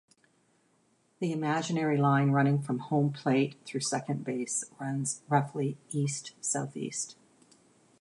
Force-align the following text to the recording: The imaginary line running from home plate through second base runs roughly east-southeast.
The 1.19 1.31
imaginary 1.31 1.95
line 1.95 2.31
running 2.31 2.59
from 2.63 2.79
home 2.79 3.13
plate 3.13 3.55
through 3.67 3.81
second 3.81 4.25
base 4.25 4.63
runs 4.79 5.21
roughly 5.29 5.77
east-southeast. 5.91 7.15